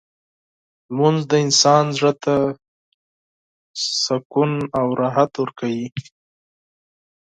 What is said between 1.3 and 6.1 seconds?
د انسان زړه ته سکون او راحت ورکوي.